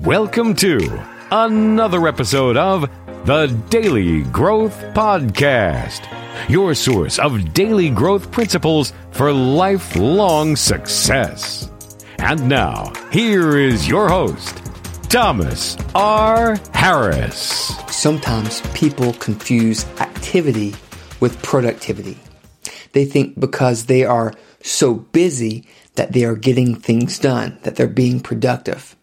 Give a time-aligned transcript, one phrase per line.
[0.00, 2.90] Welcome to another episode of
[3.24, 6.08] the Daily Growth Podcast,
[6.48, 11.70] your source of daily growth principles for lifelong success.
[12.18, 14.56] And now, here is your host,
[15.10, 16.58] Thomas R.
[16.72, 17.76] Harris.
[17.88, 20.74] Sometimes people confuse activity
[21.20, 22.18] with productivity.
[22.92, 24.32] They think because they are
[24.62, 28.96] so busy that they are getting things done, that they're being productive.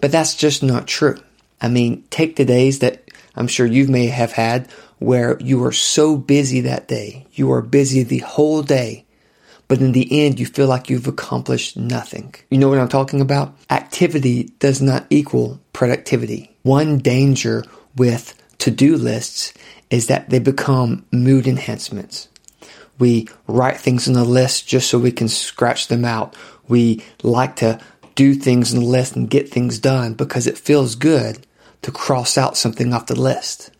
[0.00, 1.18] But that's just not true.
[1.60, 5.72] I mean, take the days that I'm sure you may have had where you are
[5.72, 7.26] so busy that day.
[7.32, 9.04] You are busy the whole day.
[9.66, 12.34] But in the end, you feel like you've accomplished nothing.
[12.50, 13.56] You know what I'm talking about?
[13.70, 16.54] Activity does not equal productivity.
[16.62, 17.64] One danger
[17.96, 19.54] with to-do lists
[19.90, 22.28] is that they become mood enhancements.
[22.98, 26.36] We write things on the list just so we can scratch them out.
[26.68, 27.80] We like to
[28.14, 31.46] do things on the list and get things done because it feels good
[31.82, 33.70] to cross out something off the list.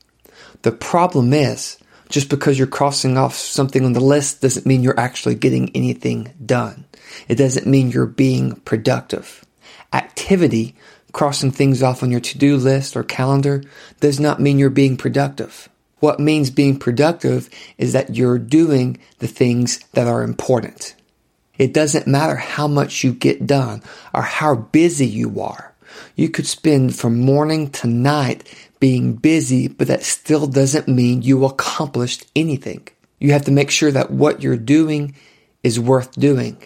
[0.62, 4.98] The problem is, just because you're crossing off something on the list doesn't mean you're
[4.98, 6.84] actually getting anything done.
[7.28, 9.44] It doesn't mean you're being productive.
[9.92, 10.74] Activity,
[11.12, 13.62] crossing things off on your to-do list or calendar,
[14.00, 15.68] does not mean you're being productive.
[16.04, 20.94] What means being productive is that you're doing the things that are important.
[21.56, 25.74] It doesn't matter how much you get done or how busy you are.
[26.14, 31.46] You could spend from morning to night being busy, but that still doesn't mean you
[31.46, 32.86] accomplished anything.
[33.18, 35.14] You have to make sure that what you're doing
[35.62, 36.58] is worth doing.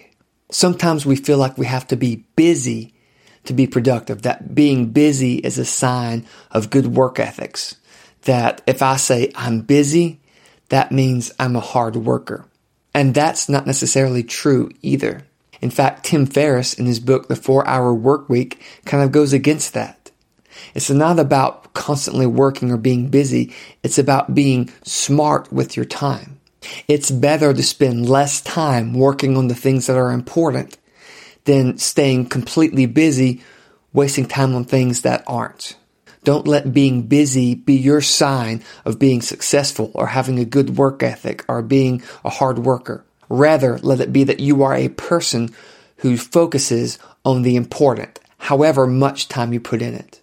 [0.51, 2.93] Sometimes we feel like we have to be busy
[3.45, 7.77] to be productive, that being busy is a sign of good work ethics.
[8.23, 10.21] That if I say I'm busy,
[10.69, 12.45] that means I'm a hard worker.
[12.95, 15.23] And that's not necessarily true either.
[15.61, 19.33] In fact, Tim Ferriss in his book, The Four Hour Work Week, kind of goes
[19.33, 20.11] against that.
[20.75, 23.55] It's not about constantly working or being busy.
[23.83, 26.41] It's about being smart with your time.
[26.89, 30.77] It's better to spend less time working on the things that are important
[31.45, 33.43] than staying completely busy,
[33.93, 35.77] wasting time on things that aren't.
[36.29, 41.03] Don't let being busy be your sign of being successful or having a good work
[41.03, 43.03] ethic or being a hard worker.
[43.31, 45.49] Rather, let it be that you are a person
[46.01, 50.21] who focuses on the important, however much time you put in it.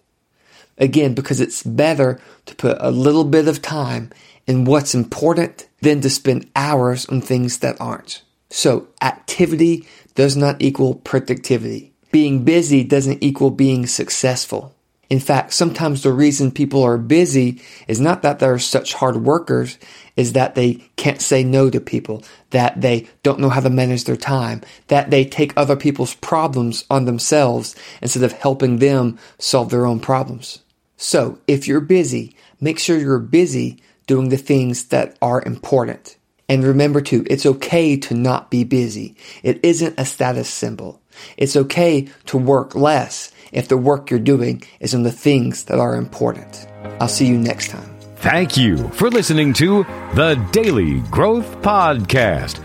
[0.77, 4.11] Again, because it's better to put a little bit of time
[4.45, 8.21] in what's important than to spend hours on things that aren't.
[8.51, 11.93] So activity does not equal productivity.
[12.11, 14.74] Being busy doesn't equal being successful.
[15.09, 19.77] In fact, sometimes the reason people are busy is not that they're such hard workers,
[20.15, 24.05] is that they can't say no to people, that they don't know how to manage
[24.05, 29.69] their time, that they take other people's problems on themselves instead of helping them solve
[29.69, 30.59] their own problems.
[30.97, 36.15] So, if you're busy, make sure you're busy doing the things that are important.
[36.47, 39.15] And remember too, it's okay to not be busy.
[39.43, 41.01] It isn't a status symbol.
[41.37, 45.79] It's okay to work less if the work you're doing is on the things that
[45.79, 46.67] are important.
[46.99, 47.89] I'll see you next time.
[48.17, 49.83] Thank you for listening to
[50.15, 52.61] the Daily Growth Podcast.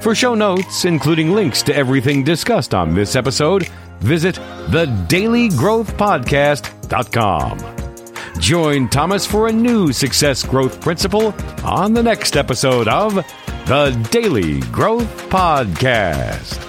[0.00, 3.68] For show notes, including links to everything discussed on this episode,
[4.00, 4.36] visit
[4.68, 7.58] thedailygrowthpodcast.com.
[8.40, 11.32] Join Thomas for a new success growth principle
[11.64, 16.63] on the next episode of the Daily Growth Podcast.